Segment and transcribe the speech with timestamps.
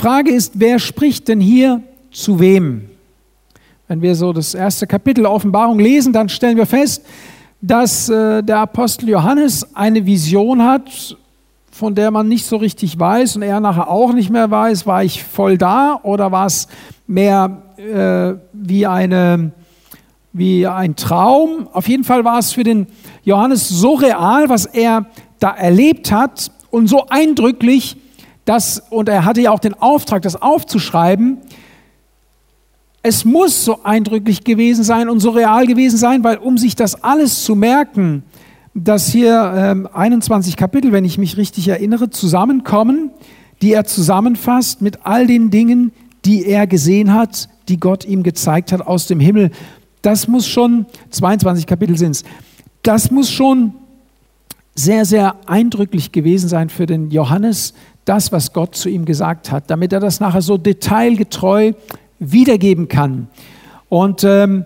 [0.00, 2.88] Frage ist, wer spricht denn hier zu wem?
[3.86, 7.04] Wenn wir so das erste Kapitel Offenbarung lesen, dann stellen wir fest,
[7.60, 11.18] dass äh, der Apostel Johannes eine Vision hat,
[11.70, 15.04] von der man nicht so richtig weiß und er nachher auch nicht mehr weiß, war
[15.04, 16.66] ich voll da oder war es
[17.06, 19.52] mehr äh, wie, eine,
[20.32, 21.68] wie ein Traum.
[21.74, 22.86] Auf jeden Fall war es für den
[23.22, 25.04] Johannes so real, was er
[25.40, 27.98] da erlebt hat und so eindrücklich,
[28.44, 31.38] dass, und er hatte ja auch den Auftrag, das aufzuschreiben,
[33.02, 37.02] es muss so eindrücklich gewesen sein und so real gewesen sein, weil um sich das
[37.02, 38.24] alles zu merken,
[38.74, 43.10] dass hier ähm, 21 Kapitel, wenn ich mich richtig erinnere, zusammenkommen,
[43.62, 45.92] die er zusammenfasst mit all den Dingen,
[46.24, 49.50] die er gesehen hat, die Gott ihm gezeigt hat aus dem Himmel.
[50.02, 52.24] Das muss schon, 22 Kapitel sind es,
[52.82, 53.74] das muss schon
[54.74, 59.70] sehr, sehr eindrücklich gewesen sein für den Johannes, das, was Gott zu ihm gesagt hat,
[59.70, 61.72] damit er das nachher so detailgetreu
[62.18, 63.28] wiedergeben kann.
[63.88, 64.64] Und ähm,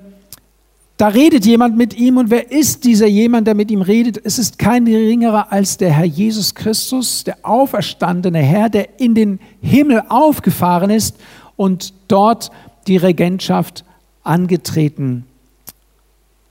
[0.97, 4.21] da redet jemand mit ihm und wer ist dieser jemand, der mit ihm redet?
[4.25, 9.41] Es ist kein geringerer als der Herr Jesus Christus, der auferstandene Herr, der in den
[9.61, 11.17] Himmel aufgefahren ist
[11.57, 12.53] und dort
[12.87, 13.85] die Regentschaft
[14.23, 15.27] angetreten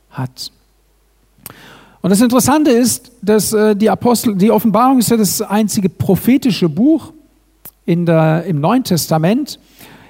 [0.09, 0.52] hat.
[2.03, 6.67] Und das Interessante ist, dass äh, die Apostel, die Offenbarung ist ja das einzige prophetische
[6.67, 7.13] Buch
[7.85, 9.57] in der, im Neuen Testament.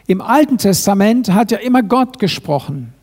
[0.08, 2.94] Im Alten Testament hat ja immer Gott gesprochen.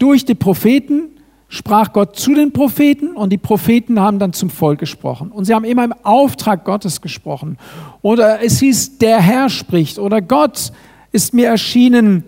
[0.00, 1.10] Durch die Propheten
[1.48, 5.30] sprach Gott zu den Propheten und die Propheten haben dann zum Volk gesprochen.
[5.30, 7.56] Und sie haben immer im Auftrag Gottes gesprochen.
[8.02, 10.72] Oder es hieß, der Herr spricht oder Gott
[11.12, 12.24] ist mir erschienen.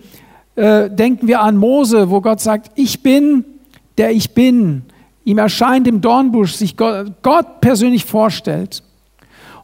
[0.54, 3.44] Äh, denken wir an Mose, wo Gott sagt, ich bin,
[3.98, 4.82] der ich bin.
[5.24, 8.82] Ihm erscheint im Dornbusch, sich Gott, Gott persönlich vorstellt.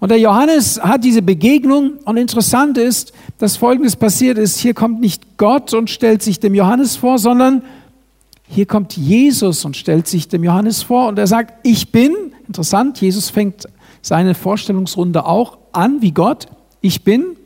[0.01, 4.59] Und der Johannes hat diese Begegnung und interessant ist, dass Folgendes passiert ist.
[4.59, 7.63] Hier kommt nicht Gott und stellt sich dem Johannes vor, sondern
[8.49, 12.15] hier kommt Jesus und stellt sich dem Johannes vor und er sagt, ich bin,
[12.49, 13.69] interessant, Jesus fängt
[14.03, 16.47] seine Vorstellungsrunde auch an wie Gott,
[16.81, 17.37] ich bin.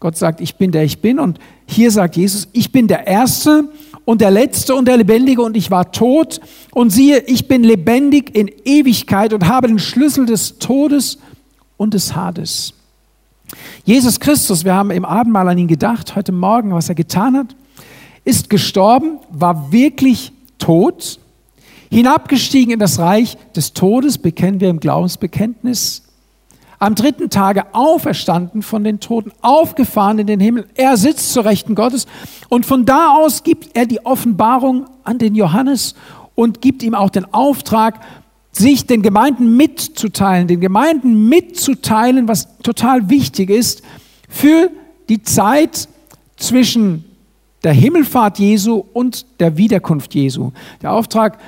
[0.00, 3.68] Gott sagt, ich bin der ich bin und hier sagt Jesus, ich bin der Erste
[4.10, 6.40] und der Letzte und der Lebendige und ich war tot
[6.72, 11.18] und siehe, ich bin lebendig in Ewigkeit und habe den Schlüssel des Todes
[11.76, 12.74] und des Hades.
[13.84, 17.54] Jesus Christus, wir haben im Abendmahl an ihn gedacht, heute Morgen, was er getan hat,
[18.24, 21.20] ist gestorben, war wirklich tot,
[21.88, 26.02] hinabgestiegen in das Reich des Todes, bekennen wir im Glaubensbekenntnis,
[26.80, 30.66] am dritten Tage auferstanden von den Toten, aufgefahren in den Himmel.
[30.74, 32.06] Er sitzt zur Rechten Gottes
[32.48, 35.94] und von da aus gibt er die Offenbarung an den Johannes
[36.34, 38.00] und gibt ihm auch den Auftrag,
[38.50, 43.82] sich den Gemeinden mitzuteilen, den Gemeinden mitzuteilen, was total wichtig ist
[44.28, 44.70] für
[45.08, 45.86] die Zeit
[46.36, 47.04] zwischen
[47.62, 50.52] der Himmelfahrt Jesu und der Wiederkunft Jesu.
[50.80, 51.38] Der Auftrag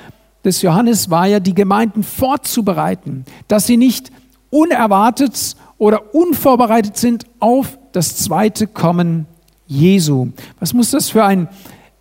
[0.45, 4.11] des Johannes war ja, die Gemeinden vorzubereiten, dass sie nicht
[4.53, 9.25] unerwartet oder unvorbereitet sind auf das zweite Kommen
[9.67, 10.29] Jesu.
[10.59, 11.47] Was muss das für ein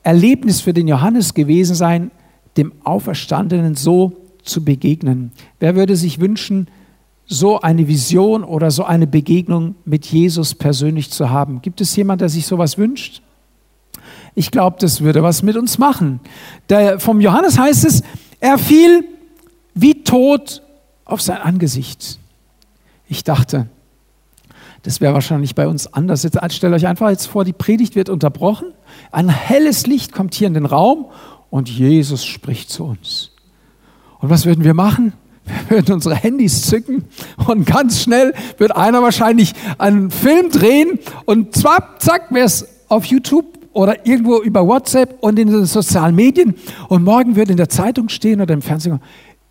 [0.02, 2.10] Erlebnis für den Johannes gewesen sein,
[2.56, 5.32] dem Auferstandenen so zu begegnen.
[5.60, 6.68] Wer würde sich wünschen,
[7.26, 11.62] so eine Vision oder so eine Begegnung mit Jesus persönlich zu haben?
[11.62, 13.22] Gibt es jemand, der sich sowas wünscht?
[14.34, 16.20] Ich glaube, das würde was mit uns machen.
[16.68, 18.02] Der, vom Johannes heißt es,
[18.40, 19.04] er fiel
[19.74, 20.62] wie tot
[21.04, 22.18] auf sein Angesicht.
[23.12, 23.66] Ich dachte,
[24.84, 26.22] das wäre wahrscheinlich bei uns anders.
[26.22, 28.68] Jetzt stellt euch einfach jetzt vor, die Predigt wird unterbrochen,
[29.10, 31.10] ein helles Licht kommt hier in den Raum
[31.50, 33.32] und Jesus spricht zu uns.
[34.18, 35.12] Und was würden wir machen?
[35.68, 37.04] Wir würden unsere Handys zücken
[37.46, 43.04] und ganz schnell wird einer wahrscheinlich einen Film drehen und zwapp, zack, wäre es auf
[43.04, 46.54] YouTube oder irgendwo über WhatsApp und in den sozialen Medien.
[46.88, 49.00] Und morgen wird in der Zeitung stehen oder im Fernsehen,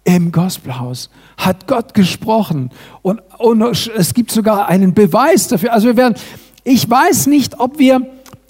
[0.04, 2.72] im Gospelhaus hat Gott gesprochen.
[3.02, 3.62] Und, und
[3.96, 5.74] es gibt sogar einen Beweis dafür.
[5.74, 6.16] Also wir werden,
[6.64, 8.08] ich weiß nicht, ob wir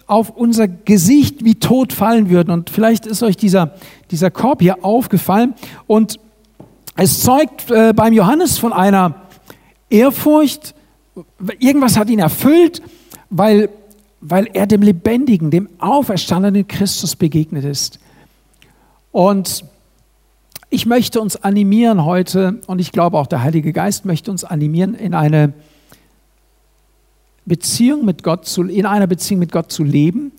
[0.07, 2.51] auf unser Gesicht wie tot fallen würden.
[2.51, 3.75] Und vielleicht ist euch dieser,
[4.11, 5.53] dieser Korb hier aufgefallen.
[5.87, 6.19] Und
[6.95, 9.15] es zeugt äh, beim Johannes von einer
[9.89, 10.75] Ehrfurcht.
[11.59, 12.81] Irgendwas hat ihn erfüllt,
[13.29, 13.69] weil,
[14.19, 17.99] weil er dem Lebendigen, dem auferstandenen Christus begegnet ist.
[19.11, 19.63] Und
[20.73, 24.95] ich möchte uns animieren heute, und ich glaube auch der Heilige Geist möchte uns animieren,
[24.95, 25.53] in eine
[27.45, 30.31] Beziehung mit Gott zu, in einer Beziehung mit Gott zu leben,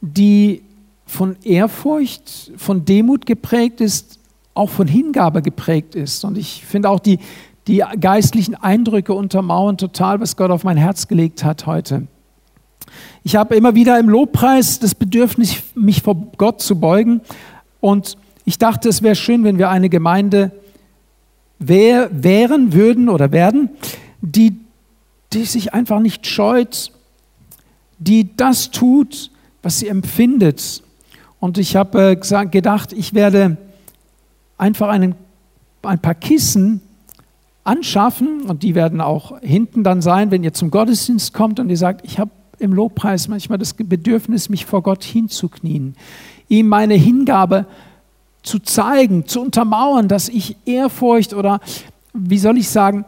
[0.00, 0.62] die
[1.06, 4.18] von Ehrfurcht, von Demut geprägt ist,
[4.54, 6.24] auch von Hingabe geprägt ist.
[6.24, 7.20] Und ich finde auch die,
[7.68, 12.08] die geistlichen Eindrücke untermauern total, was Gott auf mein Herz gelegt hat heute.
[13.22, 17.20] Ich habe immer wieder im Lobpreis das Bedürfnis, mich vor Gott zu beugen.
[17.80, 20.50] Und ich dachte, es wäre schön, wenn wir eine Gemeinde
[21.58, 23.70] wär, wären, würden oder werden,
[24.20, 24.56] die,
[25.32, 26.92] die sich einfach nicht scheut,
[27.98, 29.30] die das tut,
[29.62, 30.82] was sie empfindet.
[31.38, 33.56] Und ich habe äh, gedacht, ich werde
[34.58, 35.14] einfach einen,
[35.82, 36.80] ein paar Kissen
[37.64, 41.76] anschaffen und die werden auch hinten dann sein, wenn ihr zum Gottesdienst kommt und ihr
[41.76, 45.94] sagt, ich habe im Lobpreis manchmal das Bedürfnis, mich vor Gott hinzuknien,
[46.48, 47.91] ihm meine Hingabe zu
[48.58, 51.60] zeigen, zu untermauern, dass ich Ehrfurcht oder,
[52.12, 53.04] wie soll ich sagen,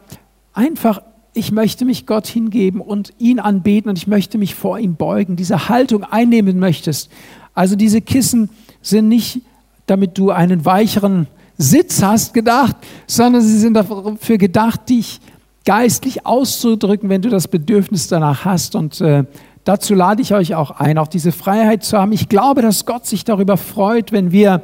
[0.53, 1.01] einfach,
[1.33, 5.35] ich möchte mich Gott hingeben und ihn anbeten und ich möchte mich vor ihm beugen,
[5.35, 7.11] diese Haltung einnehmen möchtest.
[7.53, 8.49] Also diese Kissen
[8.81, 9.41] sind nicht,
[9.85, 11.27] damit du einen weicheren
[11.57, 12.75] Sitz hast gedacht,
[13.07, 15.19] sondern sie sind dafür gedacht, dich
[15.65, 18.75] geistlich auszudrücken, wenn du das Bedürfnis danach hast.
[18.75, 19.25] Und äh,
[19.63, 22.11] dazu lade ich euch auch ein, auch diese Freiheit zu haben.
[22.11, 24.61] Ich glaube, dass Gott sich darüber freut, wenn wir,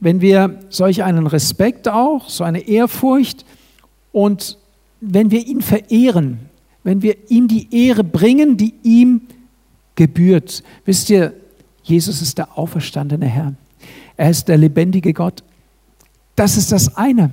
[0.00, 3.44] wenn wir solch einen Respekt auch, so eine Ehrfurcht
[4.12, 4.58] und
[5.00, 6.50] wenn wir ihn verehren,
[6.82, 9.22] wenn wir ihm die Ehre bringen, die ihm
[9.94, 10.62] gebührt.
[10.84, 11.34] Wisst ihr,
[11.82, 13.54] Jesus ist der auferstandene Herr.
[14.16, 15.42] Er ist der lebendige Gott.
[16.36, 17.30] Das ist das eine.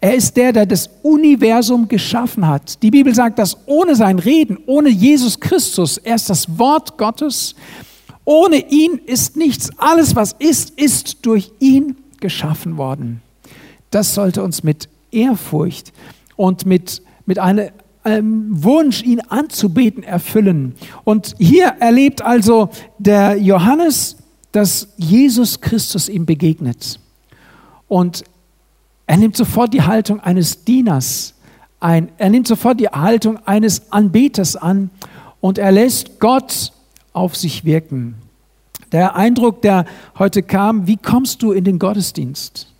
[0.00, 2.80] Er ist der, der das Universum geschaffen hat.
[2.82, 7.56] Die Bibel sagt, dass ohne sein Reden, ohne Jesus Christus, er ist das Wort Gottes.
[8.28, 9.70] Ohne ihn ist nichts.
[9.78, 13.22] Alles, was ist, ist durch ihn geschaffen worden.
[13.90, 15.94] Das sollte uns mit Ehrfurcht
[16.36, 17.70] und mit, mit einem
[18.62, 20.74] Wunsch, ihn anzubeten, erfüllen.
[21.04, 24.16] Und hier erlebt also der Johannes,
[24.52, 27.00] dass Jesus Christus ihm begegnet.
[27.88, 28.24] Und
[29.06, 31.32] er nimmt sofort die Haltung eines Dieners
[31.80, 32.10] ein.
[32.18, 34.90] Er nimmt sofort die Haltung eines Anbeters an
[35.40, 36.74] und er lässt Gott
[37.18, 38.14] auf sich wirken.
[38.92, 39.84] Der Eindruck, der
[40.18, 42.72] heute kam, wie kommst du in den Gottesdienst?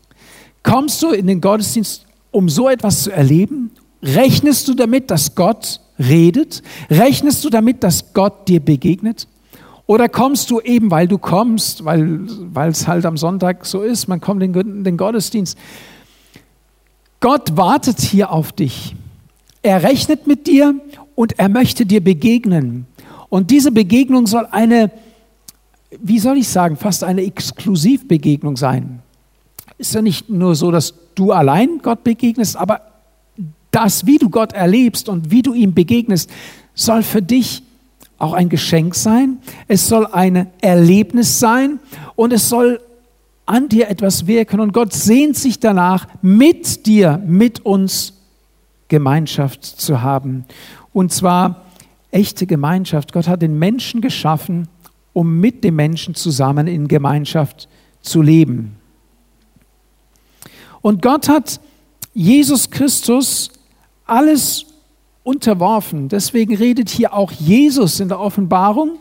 [0.63, 3.71] Kommst du in den Gottesdienst, um so etwas zu erleben?
[4.03, 6.63] Rechnest du damit, dass Gott redet?
[6.89, 9.29] Rechnest du damit, dass Gott dir begegnet?
[9.87, 12.29] Oder kommst du eben, weil du kommst, weil
[12.69, 15.59] es halt am Sonntag so ist, man kommt in den Gottesdienst.
[17.21, 18.95] Gott wartet hier auf dich.
[19.63, 20.75] Er rechnet mit dir
[21.15, 22.87] und er möchte dir begegnen.
[23.29, 24.91] Und diese Begegnung soll eine,
[26.01, 29.01] wie soll ich sagen, fast eine Exklusivbegegnung sein.
[29.77, 32.81] Ist ja nicht nur so, dass du allein Gott begegnest, aber
[33.71, 36.31] das, wie du Gott erlebst und wie du ihm begegnest,
[36.75, 37.63] soll für dich
[38.19, 39.39] auch ein Geschenk sein,
[39.69, 41.79] es soll ein Erlebnis sein
[42.17, 42.81] und es soll
[43.47, 44.61] an dir etwas wirken.
[44.61, 48.15] Und Gott sehnt sich danach, mit dir, mit uns
[48.89, 50.45] Gemeinschaft zu haben.
[50.93, 51.65] Und zwar
[52.11, 53.13] echte Gemeinschaft.
[53.13, 54.69] Gott hat den Menschen geschaffen,
[55.13, 57.69] um mit dem Menschen zusammen in Gemeinschaft
[58.01, 58.77] zu leben.
[60.81, 61.61] Und Gott hat
[62.15, 63.51] Jesus Christus
[64.07, 64.67] alles
[65.23, 66.09] unterworfen.
[66.09, 68.93] Deswegen redet hier auch Jesus in der Offenbarung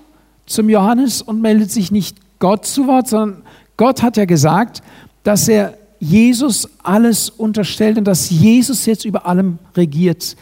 [0.45, 3.43] zum Johannes und meldet sich nicht Gott zu Wort, sondern
[3.77, 4.81] Gott hat ja gesagt,
[5.23, 10.35] dass er Jesus alles unterstellt und dass Jesus jetzt über allem regiert.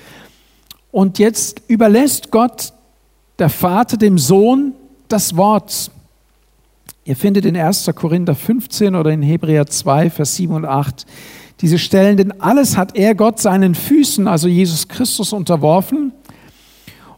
[0.95, 2.71] Und jetzt überlässt Gott,
[3.37, 4.71] der Vater, dem Sohn
[5.09, 5.91] das Wort.
[7.03, 7.91] Ihr findet in 1.
[7.93, 11.05] Korinther 15 oder in Hebräer 2, Vers 7 und 8
[11.59, 16.13] diese Stellen, denn alles hat er Gott seinen Füßen, also Jesus Christus, unterworfen.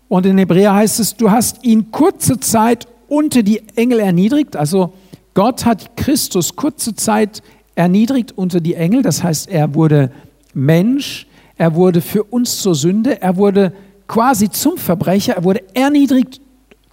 [0.08, 4.56] Und in Hebräer heißt es, du hast ihn kurze Zeit unter die Engel erniedrigt.
[4.56, 4.92] Also
[5.36, 7.44] Gott hat Christus kurze Zeit
[7.76, 9.04] erniedrigt unter die Engel.
[9.04, 10.12] Das heißt, er wurde
[10.56, 11.28] Mensch,
[11.58, 13.74] er wurde für uns zur Sünde, er wurde
[14.08, 16.42] quasi zum Verbrecher, er wurde erniedrigt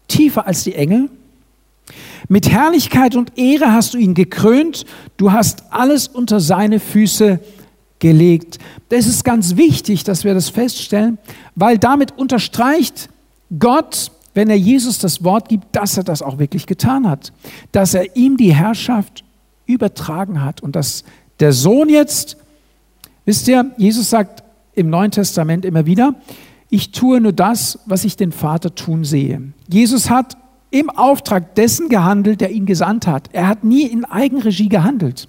[0.09, 1.11] tiefer als die Engel.
[2.29, 7.41] Mit Herrlichkeit und Ehre hast du ihn gekrönt, du hast alles unter seine Füße
[7.99, 8.59] gelegt.
[8.89, 11.19] Das ist ganz wichtig, dass wir das feststellen,
[11.55, 13.09] weil damit unterstreicht
[13.59, 17.33] Gott, wenn er Jesus das Wort gibt, dass er das auch wirklich getan hat,
[17.73, 19.25] dass er ihm die Herrschaft
[19.67, 20.63] übertragen hat.
[20.63, 21.05] Und dass
[21.41, 22.37] der Sohn jetzt,
[23.25, 24.44] wisst ihr, Jesus sagt
[24.75, 26.15] im Neuen Testament immer wieder,
[26.71, 29.53] ich tue nur das, was ich den Vater tun sehe.
[29.69, 30.37] Jesus hat
[30.71, 33.29] im Auftrag dessen gehandelt, der ihn gesandt hat.
[33.33, 35.29] Er hat nie in Eigenregie gehandelt.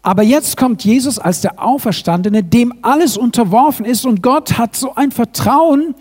[0.00, 4.94] Aber jetzt kommt Jesus als der Auferstandene, dem alles unterworfen ist und Gott hat so
[4.94, 5.94] ein Vertrauen.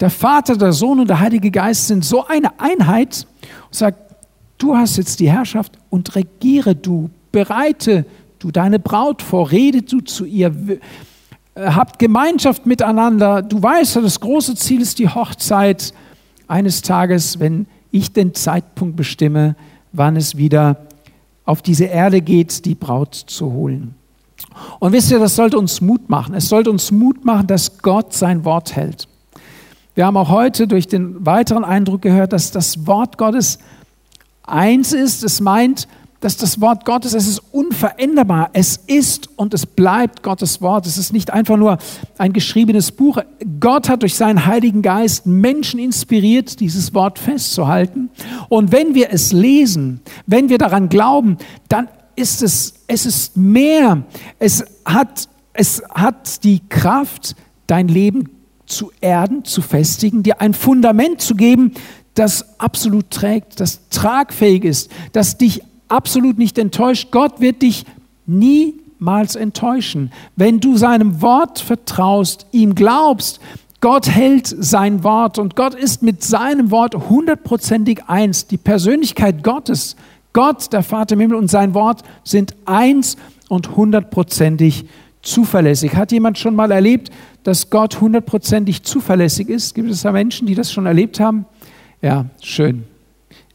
[0.00, 3.26] Der Vater, der Sohn und der Heilige Geist sind so eine Einheit
[3.66, 3.98] und sagt,
[4.58, 8.04] du hast jetzt die Herrschaft und regiere du, bereite
[8.38, 10.52] du deine Braut vor, rede du zu ihr,
[11.56, 13.42] habt Gemeinschaft miteinander.
[13.42, 15.92] Du weißt, das große Ziel ist die Hochzeit
[16.48, 19.56] eines Tages, wenn ich den Zeitpunkt bestimme,
[19.92, 20.76] wann es wieder
[21.44, 23.94] auf diese Erde geht, die Braut zu holen.
[24.78, 26.34] Und wisst ihr, das sollte uns Mut machen.
[26.34, 29.08] Es sollte uns Mut machen, dass Gott sein Wort hält.
[29.94, 33.58] Wir haben auch heute durch den weiteren Eindruck gehört, dass das Wort Gottes
[34.42, 35.24] eins ist.
[35.24, 35.88] Es meint,
[36.26, 38.50] dass das Wort Gottes, es ist unveränderbar.
[38.52, 40.84] Es ist und es bleibt Gottes Wort.
[40.84, 41.78] Es ist nicht einfach nur
[42.18, 43.18] ein geschriebenes Buch.
[43.60, 48.10] Gott hat durch seinen Heiligen Geist Menschen inspiriert, dieses Wort festzuhalten.
[48.48, 51.36] Und wenn wir es lesen, wenn wir daran glauben,
[51.68, 54.02] dann ist es, es ist mehr.
[54.40, 57.36] Es hat, es hat die Kraft,
[57.68, 58.30] dein Leben
[58.66, 61.74] zu erden, zu festigen, dir ein Fundament zu geben,
[62.14, 67.08] das absolut trägt, das tragfähig ist, das dich absolut nicht enttäuscht.
[67.10, 67.84] Gott wird dich
[68.26, 70.12] niemals enttäuschen.
[70.36, 73.40] Wenn du seinem Wort vertraust, ihm glaubst,
[73.80, 78.46] Gott hält sein Wort und Gott ist mit seinem Wort hundertprozentig eins.
[78.46, 79.96] Die Persönlichkeit Gottes,
[80.32, 83.16] Gott, der Vater im Himmel und sein Wort sind eins
[83.48, 84.86] und hundertprozentig
[85.22, 85.94] zuverlässig.
[85.94, 87.10] Hat jemand schon mal erlebt,
[87.42, 89.74] dass Gott hundertprozentig zuverlässig ist?
[89.74, 91.44] Gibt es da Menschen, die das schon erlebt haben?
[92.02, 92.84] Ja, schön.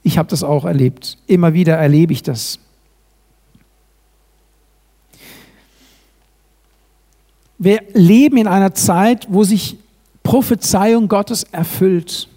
[0.03, 1.17] Ich habe das auch erlebt.
[1.27, 2.60] Immer wieder erlebe ich das.
[7.58, 9.77] Wir leben in einer Zeit, wo sich
[10.24, 12.27] Prophezeiung Gottes erfüllt.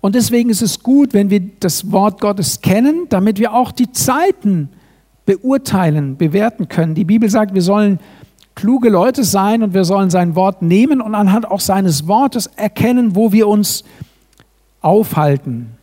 [0.00, 3.92] Und deswegen ist es gut, wenn wir das Wort Gottes kennen, damit wir auch die
[3.92, 4.68] Zeiten
[5.26, 6.96] beurteilen, bewerten können.
[6.96, 8.00] Die Bibel sagt, wir sollen
[8.56, 13.14] kluge Leute sein und wir sollen sein Wort nehmen und anhand auch seines Wortes erkennen,
[13.14, 13.84] wo wir uns
[14.80, 15.76] aufhalten.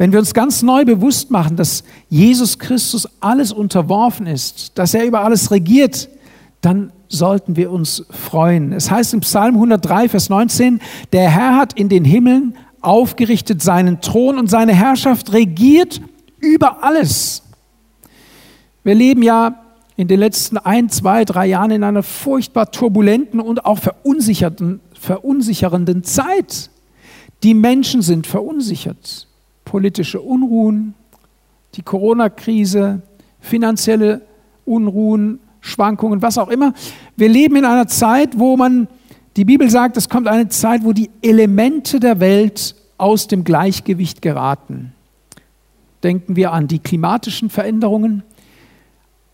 [0.00, 5.04] Wenn wir uns ganz neu bewusst machen, dass Jesus Christus alles unterworfen ist, dass er
[5.04, 6.08] über alles regiert,
[6.62, 8.72] dann sollten wir uns freuen.
[8.72, 10.80] Es heißt im Psalm 103, Vers 19,
[11.12, 16.00] der Herr hat in den Himmeln aufgerichtet seinen Thron und seine Herrschaft regiert
[16.38, 17.42] über alles.
[18.82, 19.66] Wir leben ja
[19.96, 26.04] in den letzten ein, zwei, drei Jahren in einer furchtbar turbulenten und auch verunsicherten, verunsichernden
[26.04, 26.70] Zeit.
[27.42, 29.26] Die Menschen sind verunsichert
[29.70, 30.94] politische Unruhen,
[31.76, 33.02] die Corona-Krise,
[33.38, 34.22] finanzielle
[34.64, 36.74] Unruhen, Schwankungen, was auch immer.
[37.16, 38.88] Wir leben in einer Zeit, wo man,
[39.36, 44.22] die Bibel sagt, es kommt eine Zeit, wo die Elemente der Welt aus dem Gleichgewicht
[44.22, 44.92] geraten.
[46.02, 48.24] Denken wir an die klimatischen Veränderungen.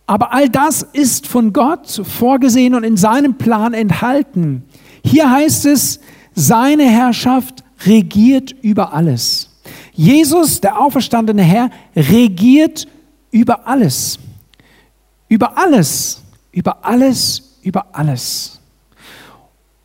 [0.06, 4.64] Aber all das ist von Gott vorgesehen und in seinem Plan enthalten.
[5.02, 5.98] Hier heißt es,
[6.34, 9.55] seine Herrschaft regiert über alles.
[9.96, 12.86] Jesus, der auferstandene Herr, regiert
[13.30, 14.18] über alles.
[15.28, 16.22] Über alles,
[16.52, 18.60] über alles, über alles.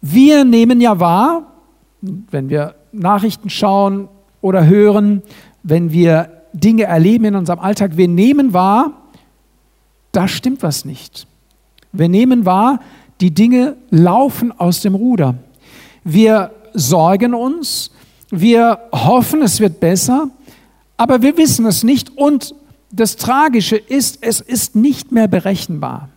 [0.01, 1.53] Wir nehmen ja wahr,
[2.01, 4.09] wenn wir Nachrichten schauen
[4.41, 5.23] oder hören,
[5.63, 8.93] wenn wir Dinge erleben in unserem Alltag, wir nehmen wahr,
[10.11, 11.27] da stimmt was nicht.
[11.93, 12.79] Wir nehmen wahr,
[13.21, 15.35] die Dinge laufen aus dem Ruder.
[16.03, 17.91] Wir sorgen uns,
[18.31, 20.29] wir hoffen, es wird besser,
[20.97, 22.17] aber wir wissen es nicht.
[22.17, 22.55] Und
[22.91, 26.09] das Tragische ist, es ist nicht mehr berechenbar.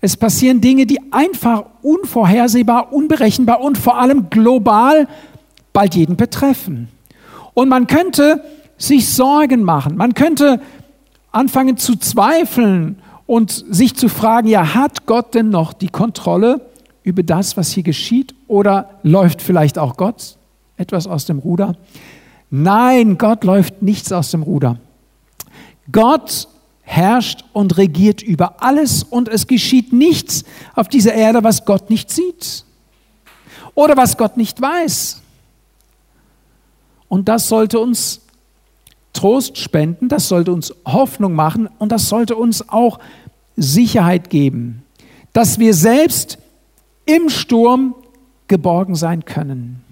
[0.00, 5.06] Es passieren Dinge, die einfach unvorhersehbar, unberechenbar und vor allem global
[5.72, 6.88] bald jeden betreffen.
[7.54, 8.42] Und man könnte
[8.78, 9.96] sich Sorgen machen.
[9.96, 10.60] Man könnte
[11.30, 16.62] anfangen zu zweifeln und sich zu fragen, ja, hat Gott denn noch die Kontrolle
[17.04, 18.34] über das, was hier geschieht?
[18.48, 20.36] Oder läuft vielleicht auch Gott
[20.82, 21.76] etwas aus dem Ruder?
[22.50, 24.78] Nein, Gott läuft nichts aus dem Ruder.
[25.90, 26.48] Gott
[26.82, 32.10] herrscht und regiert über alles und es geschieht nichts auf dieser Erde, was Gott nicht
[32.10, 32.64] sieht
[33.74, 35.22] oder was Gott nicht weiß.
[37.08, 38.20] Und das sollte uns
[39.12, 42.98] Trost spenden, das sollte uns Hoffnung machen und das sollte uns auch
[43.56, 44.82] Sicherheit geben,
[45.32, 46.38] dass wir selbst
[47.04, 47.94] im Sturm
[48.48, 49.82] geborgen sein können.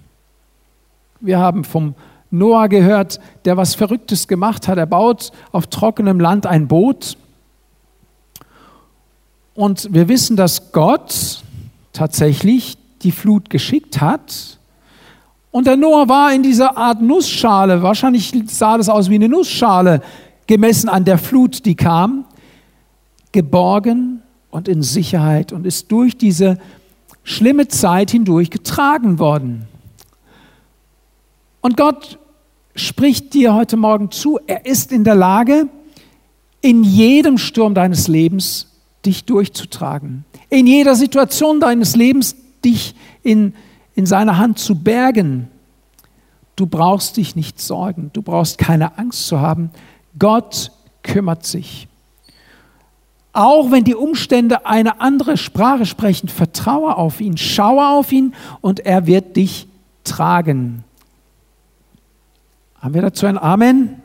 [1.21, 1.95] Wir haben vom
[2.31, 4.77] Noah gehört, der was Verrücktes gemacht hat.
[4.77, 7.17] Er baut auf trockenem Land ein Boot.
[9.53, 11.43] Und wir wissen, dass Gott
[11.93, 14.57] tatsächlich die Flut geschickt hat.
[15.51, 20.01] Und der Noah war in dieser Art Nussschale, wahrscheinlich sah das aus wie eine Nussschale,
[20.47, 22.25] gemessen an der Flut, die kam,
[23.31, 26.57] geborgen und in Sicherheit und ist durch diese
[27.23, 29.67] schlimme Zeit hindurch getragen worden.
[31.61, 32.17] Und Gott
[32.75, 35.67] spricht dir heute Morgen zu, er ist in der Lage,
[36.61, 38.67] in jedem Sturm deines Lebens
[39.05, 40.25] dich durchzutragen.
[40.49, 43.53] in jeder Situation deines Lebens dich in,
[43.95, 45.47] in seiner Hand zu bergen.
[46.55, 49.71] Du brauchst dich nicht sorgen, du brauchst keine Angst zu haben.
[50.19, 50.71] Gott
[51.03, 51.87] kümmert sich.
[53.33, 58.81] Auch wenn die Umstände eine andere Sprache sprechen, vertraue auf ihn, schaue auf ihn und
[58.81, 59.67] er wird dich
[60.03, 60.83] tragen.
[62.81, 64.01] Haben wir dazu ein Amen?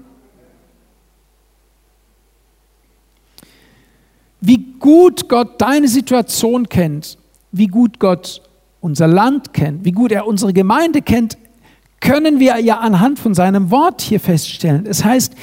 [4.40, 7.16] Wie gut Gott deine Situation kennt,
[7.52, 8.42] wie gut Gott
[8.80, 11.38] unser Land kennt, wie gut er unsere Gemeinde kennt,
[12.00, 14.85] können wir ja anhand von seinem Wort hier feststellen.
[14.87, 15.35] Es heißt,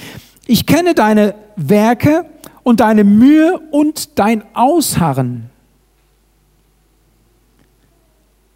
[0.46, 2.26] ich kenne deine Werke
[2.62, 5.50] und deine Mühe und dein Ausharren.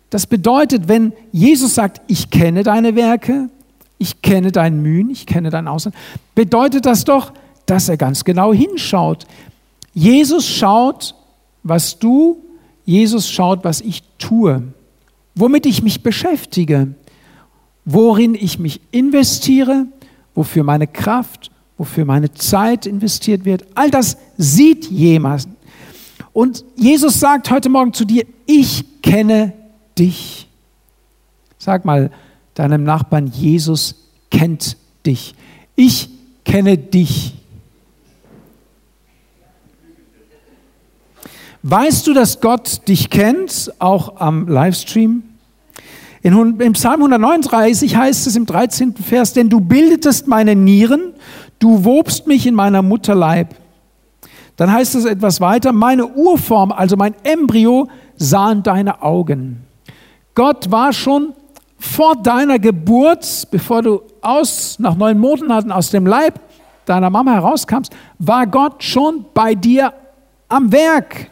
[0.10, 3.50] Das bedeutet, wenn Jesus sagt, ich kenne deine Werke,
[3.98, 5.98] ich kenne dein Mühen, ich kenne dein Ausharren,
[6.36, 7.34] bedeutet das doch,
[7.66, 9.26] dass er ganz genau hinschaut.
[9.94, 11.16] Jesus schaut,
[11.64, 12.44] was du,
[12.86, 14.64] Jesus schaut, was ich tue,
[15.36, 16.94] womit ich mich beschäftige,
[17.86, 19.88] worin ich mich investiere,
[20.36, 23.66] wofür meine Kraft, wofür meine Zeit investiert wird.
[23.76, 25.48] All das sieht jemand.
[26.34, 29.54] Und Jesus sagt heute Morgen zu dir, ich kenne
[29.98, 30.48] dich.
[31.58, 32.12] Sag mal
[32.58, 33.96] deinem Nachbarn, Jesus
[34.32, 35.36] kennt dich.
[35.76, 36.10] Ich
[36.44, 37.36] kenne dich.
[41.62, 45.22] Weißt du, dass Gott dich kennt, auch am Livestream?
[46.24, 48.96] In, Im Psalm 139 heißt es im 13.
[48.96, 51.14] Vers, denn du bildetest meine Nieren,
[51.60, 53.54] du wobst mich in meiner Mutterleib.
[54.56, 59.64] Dann heißt es etwas weiter, meine Urform, also mein Embryo, sahen deine Augen.
[60.34, 61.34] Gott war schon
[61.80, 66.40] vor deiner Geburt, bevor du aus, nach neun Monaten aus dem Leib
[66.86, 69.94] deiner Mama herauskamst, war Gott schon bei dir
[70.48, 71.30] am Werk.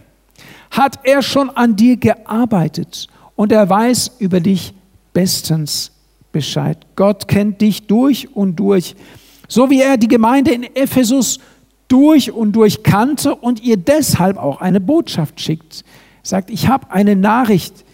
[0.71, 4.73] Hat er schon an dir gearbeitet und er weiß über dich
[5.13, 5.91] bestens
[6.31, 6.77] Bescheid.
[6.97, 8.95] Gott kennt dich durch und durch.
[9.47, 11.39] So wie er die Gemeinde in Ephesus
[11.87, 15.83] durch und durch kannte und ihr deshalb auch eine Botschaft schickt.
[16.23, 17.84] Er sagt, ich habe eine Nachricht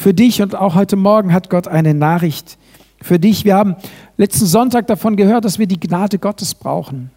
[0.00, 2.56] für dich und auch heute Morgen hat Gott eine Nachricht
[3.02, 3.44] für dich.
[3.44, 3.76] Wir haben
[4.16, 7.10] letzten Sonntag davon gehört, dass wir die Gnade Gottes brauchen.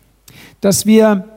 [0.59, 1.29] Dass wir,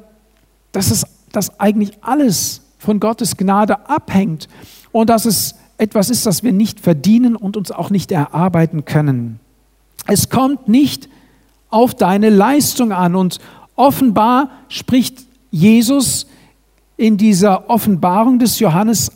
[0.72, 4.48] dass es, dass eigentlich alles von Gottes Gnade abhängt
[4.90, 9.38] und dass es etwas ist, das wir nicht verdienen und uns auch nicht erarbeiten können.
[10.04, 11.08] Es kommt nicht
[11.70, 13.38] auf deine Leistung an und
[13.76, 16.26] offenbar spricht Jesus
[16.96, 19.12] in dieser Offenbarung des Johannes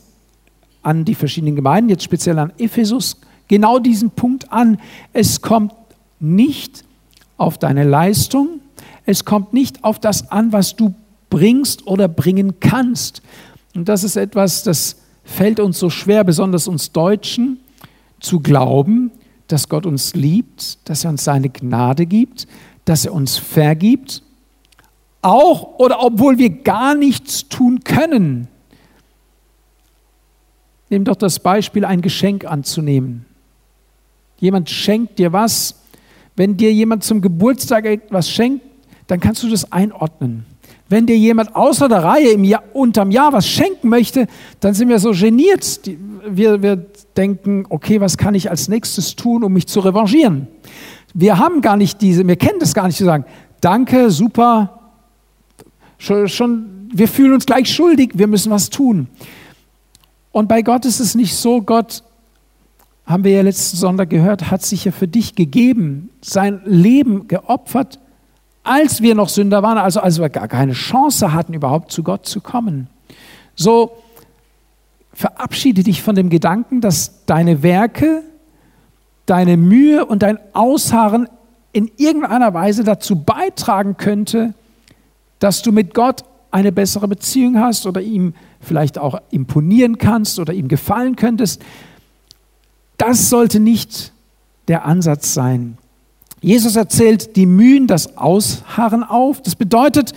[0.81, 3.17] an die verschiedenen Gemeinden, jetzt speziell an Ephesus,
[3.47, 4.79] genau diesen Punkt an.
[5.13, 5.73] Es kommt
[6.19, 6.83] nicht
[7.37, 8.61] auf deine Leistung,
[9.05, 10.93] es kommt nicht auf das an, was du
[11.29, 13.21] bringst oder bringen kannst.
[13.75, 17.59] Und das ist etwas, das fällt uns so schwer, besonders uns Deutschen,
[18.19, 19.11] zu glauben,
[19.47, 22.47] dass Gott uns liebt, dass er uns seine Gnade gibt,
[22.85, 24.23] dass er uns vergibt,
[25.21, 28.47] auch oder obwohl wir gar nichts tun können.
[30.91, 33.25] Nimm doch das Beispiel, ein Geschenk anzunehmen.
[34.41, 35.75] Jemand schenkt dir was.
[36.35, 38.65] Wenn dir jemand zum Geburtstag etwas schenkt,
[39.07, 40.45] dann kannst du das einordnen.
[40.89, 44.27] Wenn dir jemand außer der Reihe im Jahr, unterm Jahr was schenken möchte,
[44.59, 45.79] dann sind wir so geniert.
[46.27, 50.47] Wir, wir denken, okay, was kann ich als nächstes tun, um mich zu revanchieren?
[51.13, 53.23] Wir haben gar nicht diese, wir kennen das gar nicht zu sagen,
[53.61, 54.81] danke, super,
[55.97, 59.07] schon, schon, wir fühlen uns gleich schuldig, wir müssen was tun.
[60.31, 62.03] Und bei Gott ist es nicht so, Gott,
[63.05, 67.99] haben wir ja letzten Sonntag gehört, hat sich ja für dich gegeben, sein Leben geopfert,
[68.63, 72.25] als wir noch Sünder waren, also als wir gar keine Chance hatten, überhaupt zu Gott
[72.25, 72.87] zu kommen.
[73.55, 73.97] So
[75.13, 78.23] verabschiede dich von dem Gedanken, dass deine Werke,
[79.25, 81.27] deine Mühe und dein Ausharren
[81.73, 84.53] in irgendeiner Weise dazu beitragen könnte,
[85.39, 90.53] dass du mit Gott eine bessere Beziehung hast oder ihm vielleicht auch imponieren kannst oder
[90.53, 91.61] ihm gefallen könntest.
[92.97, 94.13] Das sollte nicht
[94.67, 95.77] der Ansatz sein.
[96.41, 99.41] Jesus erzählt die Mühen, das Ausharren auf.
[99.41, 100.13] Das bedeutet,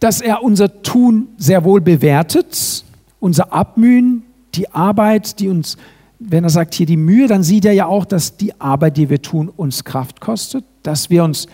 [0.00, 2.84] dass er unser Tun sehr wohl bewertet,
[3.20, 4.22] unser Abmühen,
[4.54, 5.76] die Arbeit, die uns,
[6.18, 9.10] wenn er sagt hier die Mühe, dann sieht er ja auch, dass die Arbeit, die
[9.10, 11.46] wir tun, uns Kraft kostet, dass wir uns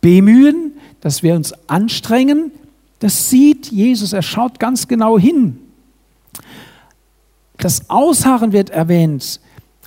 [0.00, 2.52] bemühen, dass wir uns anstrengen.
[2.98, 5.58] Das sieht Jesus, er schaut ganz genau hin.
[7.58, 9.40] Das Ausharren wird erwähnt.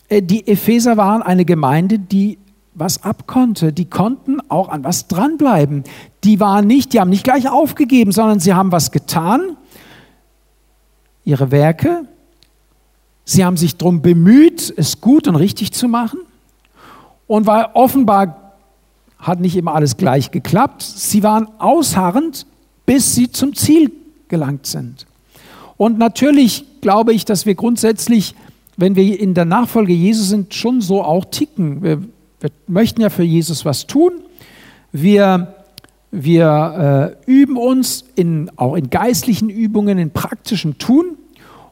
[0.09, 2.37] Äh, die Epheser waren eine Gemeinde, die
[2.73, 3.73] was abkonnte.
[3.73, 5.83] Die konnten auch an was dranbleiben.
[6.23, 9.57] Die waren nicht, die haben nicht gleich aufgegeben, sondern sie haben was getan.
[11.23, 12.07] ihre Werke,
[13.25, 16.19] sie haben sich darum bemüht, es gut und richtig zu machen.
[17.27, 18.53] Und weil offenbar
[19.19, 22.47] hat nicht immer alles gleich geklappt, sie waren ausharrend,
[22.85, 23.91] bis sie zum Ziel
[24.27, 25.05] gelangt sind.
[25.77, 28.35] Und natürlich glaube ich, dass wir grundsätzlich,
[28.77, 31.83] wenn wir in der Nachfolge Jesus sind, schon so auch ticken.
[31.83, 32.01] Wir,
[32.39, 34.13] wir möchten ja für Jesus was tun.
[34.91, 35.55] Wir
[36.11, 41.17] wir äh, üben uns in, auch in geistlichen Übungen, in praktischem Tun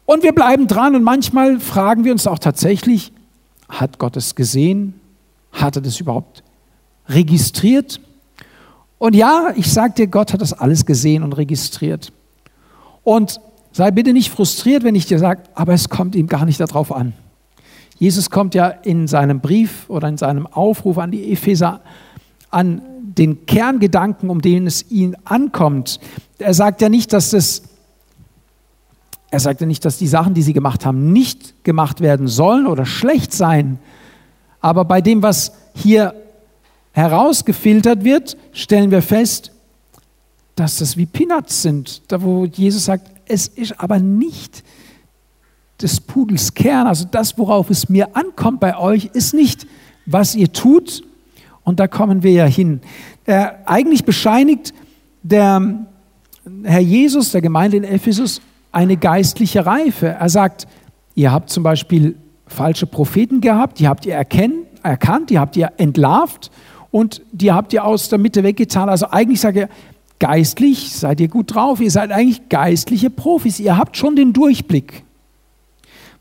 [0.06, 3.12] und wir bleiben dran und manchmal fragen wir uns auch tatsächlich,
[3.68, 4.96] hat Gott es gesehen?
[5.52, 6.44] Hat er das überhaupt
[7.08, 8.00] registriert?
[9.00, 12.12] Und ja, ich sage dir, Gott hat das alles gesehen und registriert.
[13.04, 16.60] Und sei bitte nicht frustriert, wenn ich dir sage, aber es kommt ihm gar nicht
[16.60, 17.14] darauf an.
[17.98, 21.82] Jesus kommt ja in seinem Brief oder in seinem Aufruf an die Epheser
[22.52, 26.00] an den Kerngedanken, um den es ihn ankommt.
[26.38, 27.64] Er sagt ja nicht, dass das
[29.32, 32.66] er sagt ja nicht, dass die Sachen, die sie gemacht haben, nicht gemacht werden sollen
[32.66, 33.78] oder schlecht seien.
[34.60, 36.16] Aber bei dem, was hier
[36.92, 39.52] herausgefiltert wird, stellen wir fest,
[40.56, 42.02] dass das wie Peanuts sind.
[42.12, 44.64] Da wo Jesus sagt, es ist aber nicht
[45.82, 49.66] des Pudels Kern, also das, worauf es mir ankommt bei euch, ist nicht,
[50.06, 51.04] was ihr tut,
[51.64, 52.82] und da kommen wir ja hin.
[53.26, 54.74] Äh, eigentlich bescheinigt
[55.22, 55.86] der
[56.64, 60.08] Herr Jesus der Gemeinde in Ephesus eine geistliche Reife.
[60.08, 60.68] Er sagt,
[61.16, 62.16] ihr habt zum Beispiel
[62.48, 66.50] falsche Propheten gehabt, die habt ihr erkennen, erkannt, die habt ihr entlarvt
[66.92, 68.90] und die habt ihr aus der Mitte weggetan.
[68.90, 69.70] Also eigentlich sagt er,
[70.20, 75.04] geistlich seid ihr gut drauf, ihr seid eigentlich geistliche Profis, ihr habt schon den Durchblick.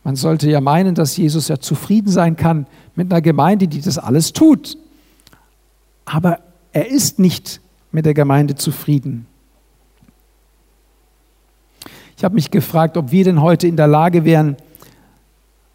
[0.05, 3.99] Man sollte ja meinen, dass Jesus ja zufrieden sein kann mit einer Gemeinde, die das
[3.99, 4.79] alles tut
[6.09, 6.41] aber
[6.73, 7.61] er ist nicht
[7.93, 9.27] mit der Gemeinde zufrieden.
[12.17, 14.57] Ich habe mich gefragt, ob wir denn heute in der Lage wären,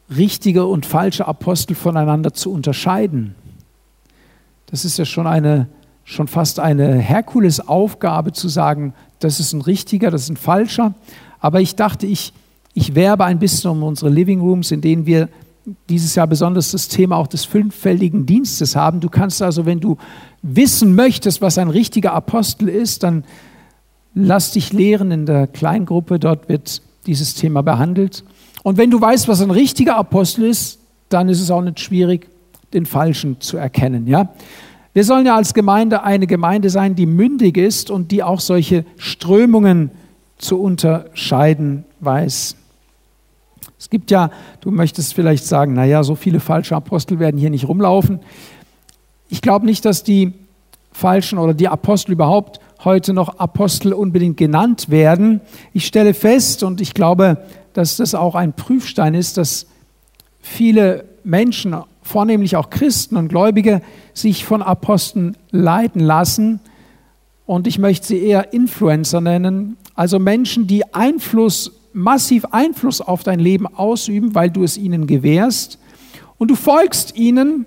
[0.09, 3.35] richtige und falsche Apostel voneinander zu unterscheiden.
[4.73, 5.67] Das ist ja schon eine
[6.03, 10.95] schon fast eine Herkulesaufgabe zu sagen, das ist ein richtiger, das ist ein falscher.
[11.39, 12.33] Aber ich dachte, ich,
[12.73, 15.29] ich werbe ein bisschen um unsere Living Rooms, in denen wir
[15.89, 18.99] dieses Jahr besonders das Thema auch des fünffältigen Dienstes haben.
[18.99, 19.97] Du kannst also, wenn du
[20.41, 23.25] wissen möchtest, was ein richtiger Apostel ist, dann
[24.15, 28.23] lass dich lehren in der Kleingruppe, dort wird dieses Thema behandelt.
[28.63, 32.32] Und wenn du weißt, was ein richtiger Apostel ist, dann ist es auch nicht schwierig,
[32.73, 34.07] den Falschen zu erkennen.
[34.07, 34.33] Ja?
[34.93, 38.85] Wir sollen ja als Gemeinde eine Gemeinde sein, die mündig ist und die auch solche
[38.97, 39.91] Strömungen
[40.37, 42.55] zu unterscheiden weiß.
[43.79, 44.29] Es gibt ja,
[44.61, 48.19] du möchtest vielleicht sagen, naja, so viele falsche Apostel werden hier nicht rumlaufen.
[49.29, 50.33] Ich glaube nicht, dass die
[50.91, 55.41] falschen oder die Apostel überhaupt heute noch Apostel unbedingt genannt werden.
[55.73, 57.37] Ich stelle fest und ich glaube,
[57.73, 59.65] dass das auch ein Prüfstein ist, dass
[60.39, 63.81] viele Menschen, vornehmlich auch Christen und Gläubige,
[64.13, 66.59] sich von Aposteln leiten lassen.
[67.45, 73.39] Und ich möchte sie eher Influencer nennen, also Menschen, die Einfluss massiv Einfluss auf dein
[73.39, 75.77] Leben ausüben, weil du es ihnen gewährst
[76.37, 77.65] und du folgst ihnen.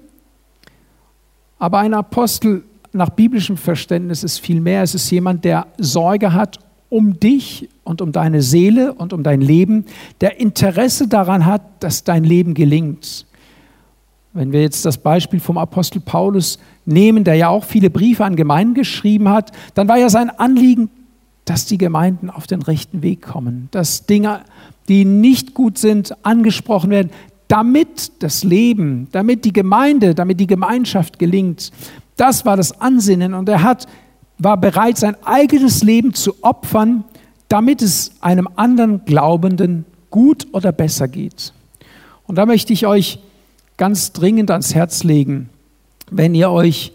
[1.58, 4.82] Aber ein Apostel nach biblischem Verständnis ist viel mehr.
[4.82, 9.40] Es ist jemand, der Sorge hat um dich und um deine Seele und um dein
[9.40, 9.86] Leben,
[10.20, 13.26] der Interesse daran hat, dass dein Leben gelingt.
[14.36, 18.36] Wenn wir jetzt das Beispiel vom Apostel Paulus nehmen, der ja auch viele Briefe an
[18.36, 20.90] Gemeinden geschrieben hat, dann war ja sein Anliegen,
[21.46, 24.40] dass die Gemeinden auf den rechten Weg kommen, dass Dinge,
[24.88, 27.10] die nicht gut sind, angesprochen werden,
[27.48, 31.72] damit das Leben, damit die Gemeinde, damit die Gemeinschaft gelingt.
[32.16, 33.86] Das war das Ansinnen und er hat,
[34.36, 37.04] war bereit, sein eigenes Leben zu opfern,
[37.48, 41.54] damit es einem anderen Glaubenden gut oder besser geht.
[42.26, 43.18] Und da möchte ich euch
[43.76, 45.50] ganz dringend ans Herz legen,
[46.10, 46.92] wenn ihr euch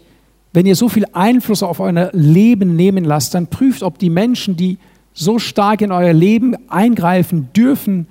[0.52, 4.56] wenn ihr so viel Einfluss auf euer Leben nehmen lasst, dann prüft, ob die Menschen,
[4.56, 4.78] die
[5.14, 8.06] so stark in euer Leben eingreifen dürfen,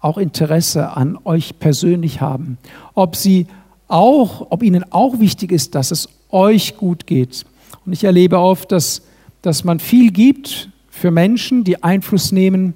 [0.00, 2.58] auch Interesse an euch persönlich haben.
[2.94, 3.46] Ob sie
[3.88, 7.44] auch, ob ihnen auch wichtig ist, dass es euch gut geht.
[7.84, 9.02] Und ich erlebe oft, dass,
[9.42, 12.74] dass man viel gibt für Menschen, die Einfluss nehmen,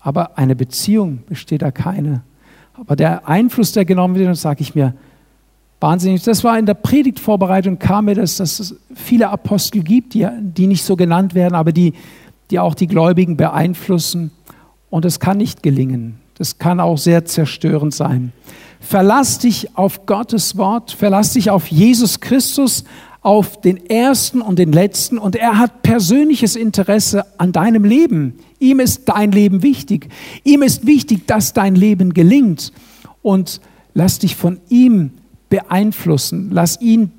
[0.00, 2.22] aber eine Beziehung besteht da keine.
[2.74, 4.94] Aber der Einfluss, der genommen wird, dann sage ich mir,
[5.80, 6.22] wahnsinnig.
[6.22, 10.66] Das war in der Predigtvorbereitung, kam mir das, dass es viele Apostel gibt, die, die
[10.66, 11.92] nicht so genannt werden, aber die,
[12.50, 14.30] die auch die Gläubigen beeinflussen.
[14.88, 16.18] Und es kann nicht gelingen.
[16.38, 18.32] Das kann auch sehr zerstörend sein.
[18.80, 22.84] Verlass dich auf Gottes Wort, verlass dich auf Jesus Christus
[23.22, 28.34] auf den ersten und den letzten und er hat persönliches Interesse an deinem Leben.
[28.58, 30.08] Ihm ist dein Leben wichtig.
[30.42, 32.72] Ihm ist wichtig, dass dein Leben gelingt.
[33.22, 33.60] Und
[33.94, 35.12] lass dich von ihm
[35.48, 36.50] beeinflussen.
[36.50, 37.12] Lass ihn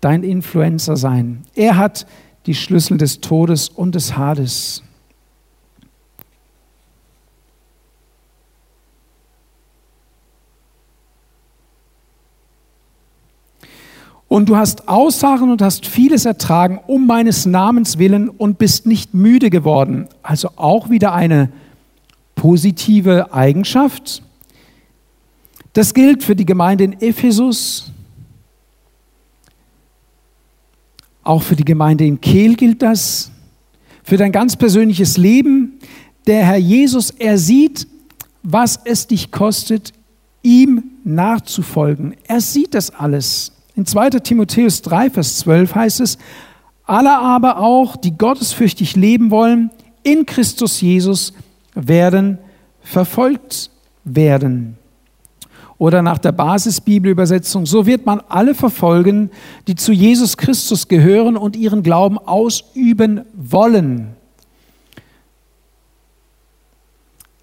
[0.00, 1.42] dein Influencer sein.
[1.54, 2.06] Er hat
[2.46, 4.82] die Schlüssel des Todes und des Hades.
[14.34, 19.14] Und du hast Aussagen und hast vieles ertragen um meines Namens willen und bist nicht
[19.14, 20.08] müde geworden.
[20.24, 21.52] Also auch wieder eine
[22.34, 24.24] positive Eigenschaft.
[25.72, 27.92] Das gilt für die Gemeinde in Ephesus.
[31.22, 33.30] Auch für die Gemeinde in Kehl gilt das.
[34.02, 35.78] Für dein ganz persönliches Leben.
[36.26, 37.86] Der Herr Jesus, er sieht,
[38.42, 39.92] was es dich kostet,
[40.42, 42.16] ihm nachzufolgen.
[42.26, 43.53] Er sieht das alles.
[43.76, 46.18] In 2 Timotheus 3, Vers 12 heißt es,
[46.84, 49.70] alle aber auch, die gottesfürchtig leben wollen,
[50.02, 51.32] in Christus Jesus
[51.74, 52.38] werden
[52.82, 53.70] verfolgt
[54.04, 54.76] werden.
[55.78, 59.30] Oder nach der Basisbibelübersetzung, so wird man alle verfolgen,
[59.66, 64.14] die zu Jesus Christus gehören und ihren Glauben ausüben wollen.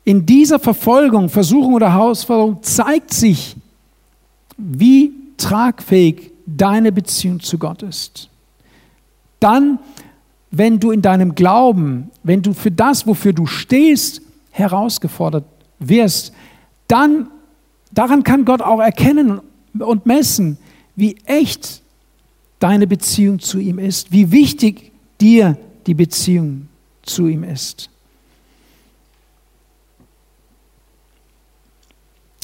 [0.05, 3.55] In dieser Verfolgung, Versuchung oder Herausforderung zeigt sich,
[4.57, 8.29] wie tragfähig deine Beziehung zu Gott ist.
[9.39, 9.79] Dann,
[10.51, 15.45] wenn du in deinem Glauben, wenn du für das, wofür du stehst, herausgefordert
[15.79, 16.33] wirst,
[16.87, 17.27] dann
[17.91, 19.39] daran kann Gott auch erkennen
[19.79, 20.57] und messen,
[20.95, 21.81] wie echt
[22.59, 26.67] deine Beziehung zu ihm ist, wie wichtig dir die Beziehung
[27.01, 27.90] zu ihm ist.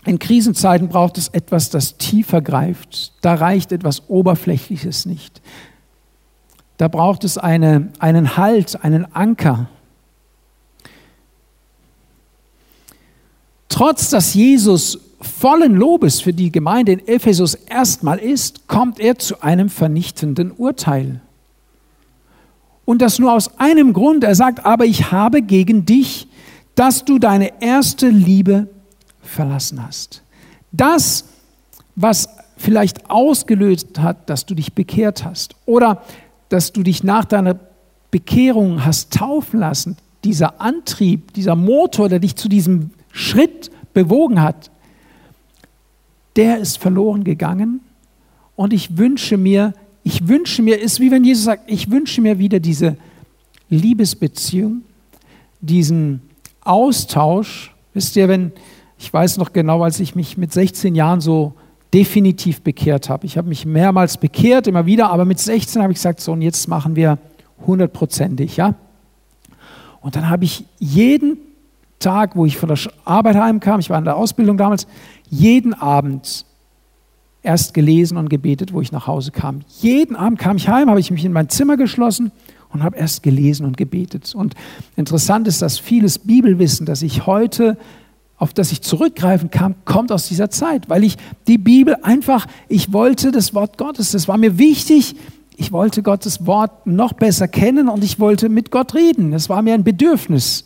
[0.06, 3.14] In Krisenzeiten braucht es etwas, das tiefer greift.
[3.22, 5.42] Da reicht etwas Oberflächliches nicht.
[6.78, 9.68] Da braucht es eine, einen Halt, einen Anker.
[13.68, 19.42] Trotz dass Jesus vollen Lobes für die Gemeinde in Ephesus erstmal ist, kommt er zu
[19.42, 21.22] einem vernichtenden Urteil.
[22.86, 24.24] Und das nur aus einem Grund.
[24.24, 26.28] Er sagt, aber ich habe gegen dich,
[26.76, 28.68] dass du deine erste Liebe
[29.28, 30.24] verlassen hast.
[30.72, 31.26] Das,
[31.96, 36.04] was vielleicht ausgelöst hat, dass du dich bekehrt hast oder
[36.50, 37.60] dass du dich nach deiner
[38.12, 44.72] Bekehrung hast taufen lassen, dieser Antrieb, dieser Motor, der dich zu diesem Schritt bewogen hat,
[46.36, 47.82] der ist verloren gegangen.
[48.56, 52.40] Und ich wünsche mir, ich wünsche mir, ist wie wenn Jesus sagt, ich wünsche mir
[52.40, 52.98] wieder diese
[53.70, 54.84] Liebesbeziehung,
[55.62, 56.22] diesen
[56.62, 57.74] Austausch.
[57.94, 58.52] Wisst ihr, wenn,
[58.98, 61.54] ich weiß noch genau, als ich mich mit 16 Jahren so
[61.94, 63.26] definitiv bekehrt habe.
[63.26, 66.42] Ich habe mich mehrmals bekehrt, immer wieder, aber mit 16 habe ich gesagt, so und
[66.42, 67.18] jetzt machen wir
[67.66, 68.76] hundertprozentig, ja.
[70.02, 71.38] Und dann habe ich jeden
[72.00, 74.88] Tag, wo ich von der Arbeit heimkam, ich war in der Ausbildung damals,
[75.30, 76.46] jeden Abend
[77.42, 79.62] erst gelesen und gebetet, wo ich nach Hause kam.
[79.80, 82.32] Jeden Abend kam ich heim, habe ich mich in mein Zimmer geschlossen
[82.70, 84.36] und habe erst gelesen und gebetet.
[84.36, 84.54] Und
[84.96, 87.78] interessant ist, dass vieles Bibelwissen, das ich heute
[88.38, 92.94] auf das ich zurückgreifen kann, kommt aus dieser Zeit, weil ich die Bibel einfach, ich
[92.94, 95.16] wollte das Wort Gottes, das war mir wichtig,
[95.56, 99.32] ich wollte Gottes Wort noch besser kennen und ich wollte mit Gott reden.
[99.32, 100.66] Das war mir ein Bedürfnis.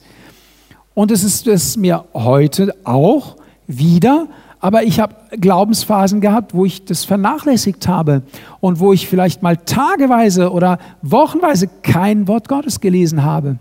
[0.94, 4.28] Und es ist es mir heute auch wieder,
[4.60, 8.24] aber ich habe Glaubensphasen gehabt, wo ich das vernachlässigt habe
[8.60, 13.58] und wo ich vielleicht mal tageweise oder wochenweise kein Wort Gottes gelesen habe.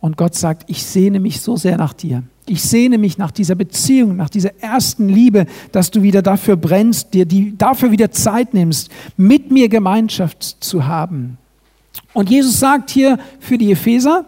[0.00, 2.22] Und Gott sagt, ich sehne mich so sehr nach dir.
[2.50, 7.14] Ich sehne mich nach dieser Beziehung, nach dieser ersten Liebe, dass du wieder dafür brennst,
[7.14, 11.38] dir die, dafür wieder Zeit nimmst, mit mir Gemeinschaft zu haben.
[12.12, 14.24] Und Jesus sagt hier für die Epheser,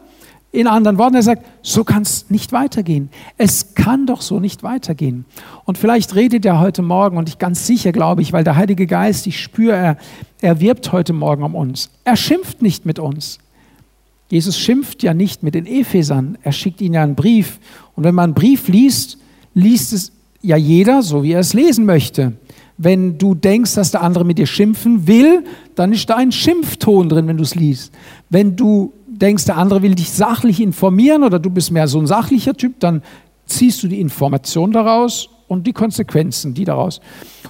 [0.52, 3.10] in anderen Worten, er sagt, so kann es nicht weitergehen.
[3.38, 5.24] Es kann doch so nicht weitergehen.
[5.64, 8.86] Und vielleicht redet er heute Morgen, und ich ganz sicher glaube ich, weil der Heilige
[8.86, 9.96] Geist, ich spüre, er,
[10.40, 11.90] er wirbt heute Morgen um uns.
[12.04, 13.40] Er schimpft nicht mit uns.
[14.32, 17.60] Jesus schimpft ja nicht mit den Ephesern, er schickt ihnen ja einen Brief.
[17.94, 19.18] Und wenn man einen Brief liest,
[19.52, 22.32] liest es ja jeder, so wie er es lesen möchte.
[22.78, 27.10] Wenn du denkst, dass der andere mit dir schimpfen will, dann ist da ein Schimpfton
[27.10, 27.92] drin, wenn du es liest.
[28.30, 32.06] Wenn du denkst, der andere will dich sachlich informieren oder du bist mehr so ein
[32.06, 33.02] sachlicher Typ, dann
[33.44, 37.02] ziehst du die Information daraus und die Konsequenzen, die daraus.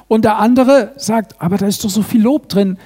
[0.08, 2.76] Und der andere sagt, aber da ist doch so viel Lob drin.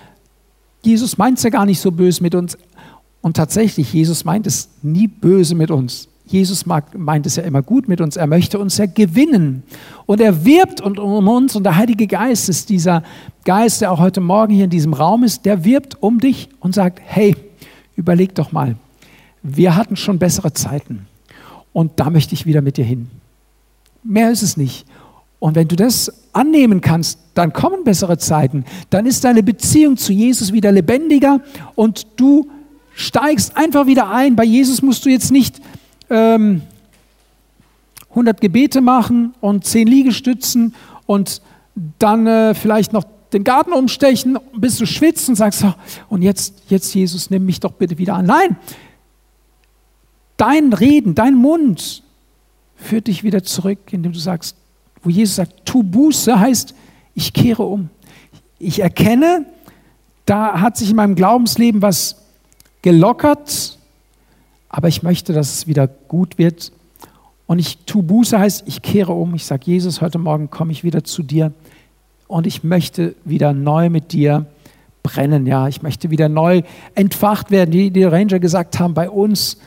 [0.84, 2.58] Jesus meint es ja gar nicht so böse mit uns.
[3.20, 6.08] Und tatsächlich, Jesus meint es nie böse mit uns.
[6.26, 9.62] Jesus mag, meint es ja immer gut mit uns, er möchte uns ja gewinnen.
[10.06, 13.04] Und er wirbt um uns und der Heilige Geist ist dieser
[13.44, 16.74] Geist, der auch heute Morgen hier in diesem Raum ist, der wirbt um dich und
[16.74, 17.36] sagt, hey,
[17.94, 18.74] überleg doch mal,
[19.42, 21.06] wir hatten schon bessere Zeiten
[21.72, 23.08] und da möchte ich wieder mit dir hin.
[24.02, 24.84] Mehr ist es nicht.
[25.38, 28.64] Und wenn du das annehmen kannst, dann kommen bessere Zeiten.
[28.90, 31.40] Dann ist deine Beziehung zu Jesus wieder lebendiger
[31.74, 32.48] und du
[32.96, 34.36] steigst einfach wieder ein.
[34.36, 35.60] Bei Jesus musst du jetzt nicht
[36.08, 36.62] ähm,
[38.10, 41.42] 100 Gebete machen und 10 Liegestützen und
[41.98, 43.04] dann äh, vielleicht noch
[43.34, 45.74] den Garten umstechen, bis du schwitzt und sagst, oh,
[46.08, 48.24] und jetzt, jetzt Jesus, nimm mich doch bitte wieder an.
[48.24, 48.56] Nein,
[50.38, 52.02] dein Reden, dein Mund
[52.76, 54.56] führt dich wieder zurück, indem du sagst,
[55.02, 56.74] wo Jesus sagt, tu Buße, heißt,
[57.14, 57.90] ich kehre um.
[58.58, 59.44] Ich erkenne,
[60.24, 62.25] da hat sich in meinem Glaubensleben was
[62.86, 63.78] gelockert,
[64.68, 66.70] aber ich möchte, dass es wieder gut wird.
[67.48, 69.34] Und ich tue Buße heißt, ich kehre um.
[69.34, 71.52] Ich sage, Jesus, heute Morgen komme ich wieder zu dir
[72.28, 74.46] und ich möchte wieder neu mit dir
[75.02, 75.48] brennen.
[75.48, 76.62] Ja, ich möchte wieder neu
[76.94, 79.58] entfacht werden, wie die Ranger gesagt haben, bei uns.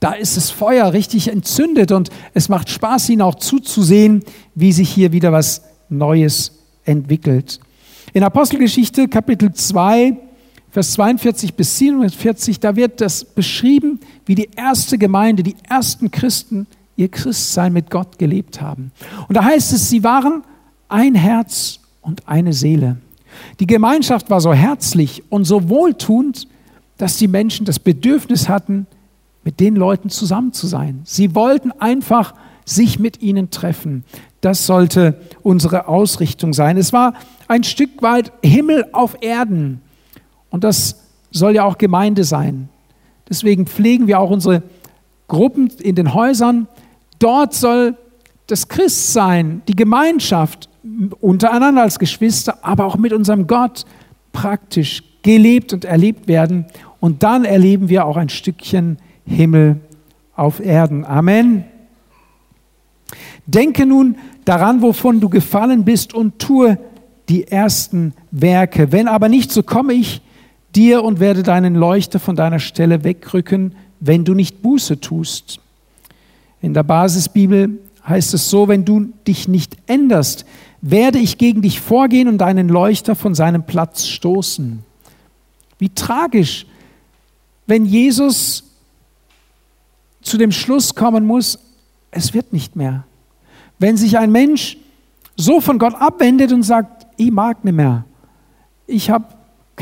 [0.00, 4.88] Da ist das Feuer richtig entzündet und es macht Spaß, ihnen auch zuzusehen, wie sich
[4.88, 7.60] hier wieder was Neues entwickelt.
[8.14, 10.16] In Apostelgeschichte Kapitel 2,
[10.72, 16.66] Vers 42 bis 47, da wird das beschrieben, wie die erste Gemeinde, die ersten Christen
[16.96, 18.90] ihr Christsein mit Gott gelebt haben.
[19.28, 20.44] Und da heißt es, sie waren
[20.88, 22.96] ein Herz und eine Seele.
[23.60, 26.48] Die Gemeinschaft war so herzlich und so wohltuend,
[26.96, 28.86] dass die Menschen das Bedürfnis hatten,
[29.44, 31.02] mit den Leuten zusammen zu sein.
[31.04, 32.32] Sie wollten einfach
[32.64, 34.04] sich mit ihnen treffen.
[34.40, 36.78] Das sollte unsere Ausrichtung sein.
[36.78, 37.12] Es war
[37.46, 39.81] ein Stück weit Himmel auf Erden.
[40.52, 42.68] Und das soll ja auch Gemeinde sein.
[43.28, 44.62] Deswegen pflegen wir auch unsere
[45.26, 46.68] Gruppen in den Häusern.
[47.18, 47.96] Dort soll
[48.46, 50.68] das Christsein, die Gemeinschaft
[51.20, 53.84] untereinander als Geschwister, aber auch mit unserem Gott
[54.32, 56.66] praktisch gelebt und erlebt werden.
[57.00, 59.80] Und dann erleben wir auch ein Stückchen Himmel
[60.36, 61.04] auf Erden.
[61.04, 61.64] Amen.
[63.46, 66.78] Denke nun daran, wovon du gefallen bist und tue
[67.28, 68.92] die ersten Werke.
[68.92, 70.20] Wenn aber nicht, so komme ich
[70.74, 75.60] dir und werde deinen Leuchter von deiner Stelle wegrücken, wenn du nicht Buße tust.
[76.60, 80.44] In der Basisbibel heißt es so, wenn du dich nicht änderst,
[80.80, 84.82] werde ich gegen dich vorgehen und deinen Leuchter von seinem Platz stoßen.
[85.78, 86.66] Wie tragisch,
[87.66, 88.64] wenn Jesus
[90.20, 91.58] zu dem Schluss kommen muss,
[92.10, 93.04] es wird nicht mehr.
[93.78, 94.76] Wenn sich ein Mensch
[95.36, 98.04] so von Gott abwendet und sagt, ich mag nicht mehr,
[98.86, 99.26] ich habe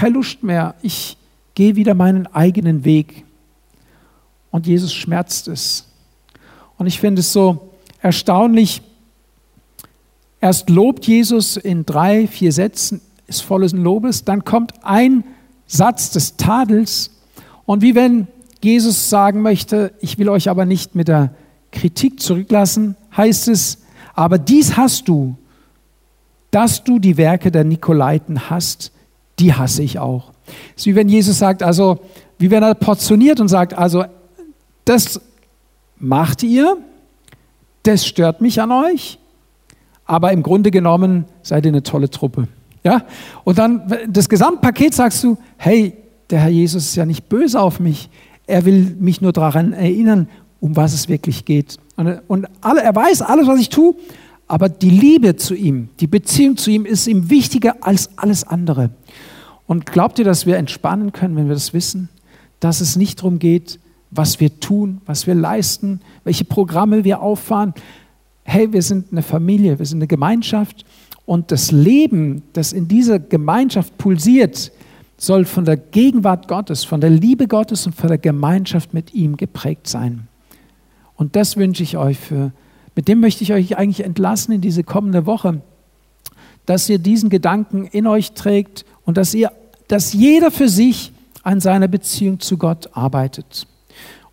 [0.00, 1.18] keine Lust mehr, ich
[1.54, 3.22] gehe wieder meinen eigenen Weg.
[4.50, 5.88] Und Jesus schmerzt es.
[6.78, 8.80] Und ich finde es so erstaunlich,
[10.40, 15.22] erst lobt Jesus in drei, vier Sätzen, ist volles Lobes, dann kommt ein
[15.66, 17.10] Satz des Tadels.
[17.66, 18.26] Und wie wenn
[18.64, 21.34] Jesus sagen möchte, ich will euch aber nicht mit der
[21.72, 23.82] Kritik zurücklassen, heißt es,
[24.14, 25.36] aber dies hast du,
[26.50, 28.92] dass du die Werke der Nikolaiten hast,
[29.40, 30.33] die hasse ich auch.
[30.76, 32.00] Es ist wie wenn Jesus sagt, also,
[32.38, 34.05] wie wenn er portioniert und sagt, also,
[34.85, 35.20] das
[35.98, 36.76] macht ihr,
[37.83, 39.18] das stört mich an euch,
[40.05, 42.48] aber im Grunde genommen seid ihr eine tolle Truppe.
[42.83, 43.05] Ja?
[43.44, 45.96] Und dann das Gesamtpaket sagst du, hey,
[46.31, 48.09] der Herr Jesus ist ja nicht böse auf mich.
[48.46, 50.29] Er will mich nur daran erinnern,
[50.61, 51.76] um was es wirklich geht.
[52.29, 53.94] Und alle, er weiß alles, was ich tue,
[54.48, 58.90] aber die Liebe zu ihm, die Beziehung zu ihm ist ihm wichtiger als alles andere.
[59.70, 62.09] Und glaubt ihr, dass wir entspannen können, wenn wir das wissen?
[62.59, 63.78] Dass es nicht darum geht,
[64.11, 67.72] was wir tun, was wir leisten, welche Programme wir auffahren.
[68.42, 70.85] Hey, wir sind eine Familie, wir sind eine Gemeinschaft
[71.24, 74.72] und das Leben, das in dieser Gemeinschaft pulsiert,
[75.16, 79.37] soll von der Gegenwart Gottes, von der Liebe Gottes und von der Gemeinschaft mit ihm
[79.37, 80.26] geprägt sein.
[81.14, 82.50] Und das wünsche ich euch für,
[82.96, 85.61] mit dem möchte ich euch eigentlich entlassen in diese kommende Woche,
[86.66, 89.52] dass ihr diesen Gedanken in euch trägt und dass ihr,
[89.90, 93.66] dass jeder für sich an seiner Beziehung zu Gott arbeitet.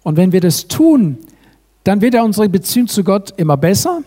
[0.03, 1.17] Und wenn wir das tun,
[1.83, 4.01] dann wird ja unsere Beziehung zu Gott immer besser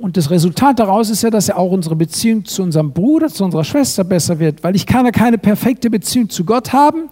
[0.00, 3.44] und das Resultat daraus ist ja, dass ja auch unsere Beziehung zu unserem Bruder, zu
[3.44, 7.10] unserer Schwester besser wird, weil ich kann ja keine perfekte Beziehung zu Gott haben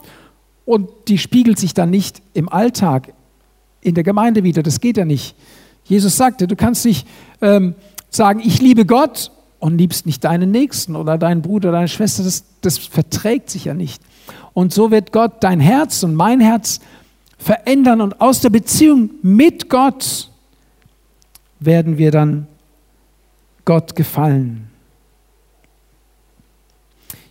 [0.65, 3.13] und die spiegelt sich dann nicht im Alltag,
[3.83, 4.63] in der Gemeinde wieder.
[4.63, 5.35] Das geht ja nicht.
[5.85, 7.07] Jesus sagte, du kannst nicht
[7.43, 7.75] ähm,
[8.09, 12.23] sagen, ich liebe Gott und liebst nicht deinen Nächsten oder deinen Bruder, deine Schwester.
[12.23, 14.03] Das, das verträgt sich ja nicht.
[14.53, 16.81] Und so wird Gott dein Herz und mein Herz
[17.39, 20.31] verändern und aus der Beziehung mit Gott
[21.61, 22.47] werden wir dann
[23.65, 24.69] Gott gefallen.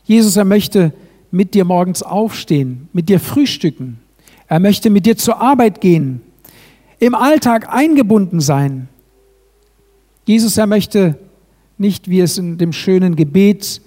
[0.05, 0.93] Jesus, er möchte
[1.31, 3.99] mit dir morgens aufstehen, mit dir frühstücken.
[4.47, 6.21] Er möchte mit dir zur Arbeit gehen,
[6.99, 8.87] im Alltag eingebunden sein.
[10.25, 11.17] Jesus, er möchte
[11.77, 13.81] nicht, wie es in dem schönen Gebet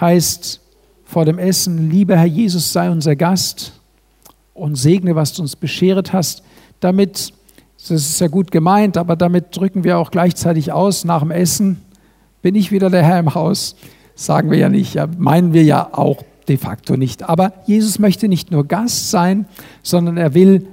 [0.00, 0.60] heißt,
[1.04, 3.72] vor dem Essen, lieber Herr Jesus, sei unser Gast
[4.54, 6.42] und segne, was du uns beschert hast.
[6.80, 7.32] Damit,
[7.78, 11.80] das ist ja gut gemeint, aber damit drücken wir auch gleichzeitig aus, nach dem Essen
[12.42, 13.76] bin ich wieder der Herr im Haus.
[14.14, 17.22] Sagen wir ja nicht, ja, meinen wir ja auch de facto nicht.
[17.22, 19.46] Aber Jesus möchte nicht nur Gast sein,
[19.82, 20.66] sondern er will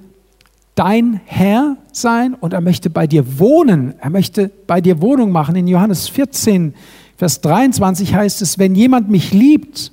[0.75, 3.93] dein Herr sein und er möchte bei dir wohnen.
[3.99, 5.55] Er möchte bei dir Wohnung machen.
[5.55, 6.73] In Johannes 14,
[7.17, 9.91] Vers 23 heißt es, wenn jemand mich liebt,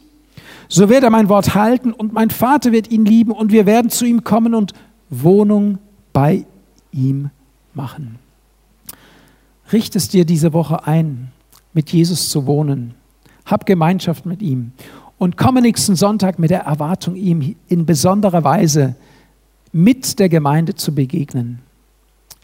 [0.68, 3.90] so wird er mein Wort halten und mein Vater wird ihn lieben und wir werden
[3.90, 4.72] zu ihm kommen und
[5.10, 5.78] Wohnung
[6.12, 6.44] bei
[6.92, 7.30] ihm
[7.74, 8.18] machen.
[9.72, 11.32] Richtest dir diese Woche ein,
[11.72, 12.94] mit Jesus zu wohnen.
[13.44, 14.72] Hab Gemeinschaft mit ihm
[15.18, 18.96] und komme nächsten Sonntag mit der Erwartung, ihm in besonderer Weise
[19.72, 21.60] mit der Gemeinde zu begegnen.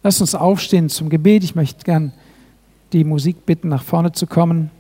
[0.06, 1.42] Lass uns aufstehen zum Gebet.
[1.42, 2.12] Ich möchte gern
[2.92, 4.70] die Musik bitten, nach vorne zu kommen.